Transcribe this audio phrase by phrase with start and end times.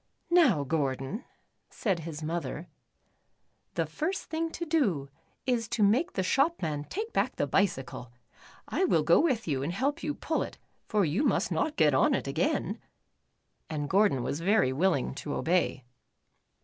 [0.31, 1.25] "Now, Gordon,"
[1.69, 2.67] said his mother,
[3.75, 5.09] "the first thing to do
[5.45, 8.11] is to make the shop man take back the bicycle.
[8.67, 11.93] I will go with you and help you pull it, for you must not get
[11.93, 12.79] on it again,"
[13.69, 15.83] and Gordon was very willing to obey.